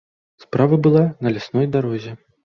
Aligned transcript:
Справа 0.43 0.77
была 0.87 1.03
на 1.25 1.33
лясной 1.35 1.67
дарозе. 1.77 2.15